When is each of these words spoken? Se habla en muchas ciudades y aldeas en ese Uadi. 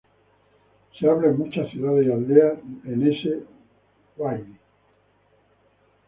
Se 0.97 1.07
habla 1.07 1.27
en 1.27 1.37
muchas 1.37 1.69
ciudades 1.69 2.07
y 2.07 2.11
aldeas 2.11 2.57
en 2.85 3.07
ese 3.07 3.43
Uadi. 4.17 4.57